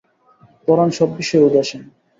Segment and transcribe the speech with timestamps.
[0.67, 1.81] পরাণ সব বিষয়ে উদাসীন।